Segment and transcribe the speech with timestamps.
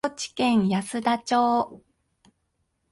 [0.03, 1.79] 高知県安田町